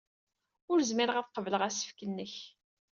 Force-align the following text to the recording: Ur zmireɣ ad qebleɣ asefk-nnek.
Ur 0.71 0.79
zmireɣ 0.89 1.17
ad 1.17 1.27
qebleɣ 1.35 1.61
asefk-nnek. 1.67 2.35